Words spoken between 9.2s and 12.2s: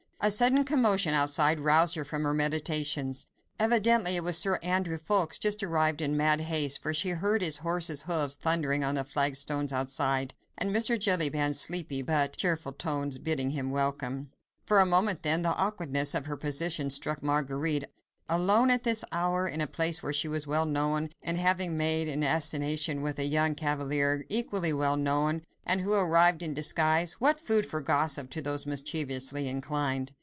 stones outside, then Mr. Jellyband's sleepy,